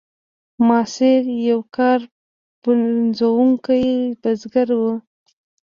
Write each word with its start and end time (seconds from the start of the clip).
ماسیر 0.67 1.21
یو 1.49 1.59
کار 1.75 1.99
پنځوونکی 2.63 3.83
بزګر 4.21 4.69
و. 4.79 4.81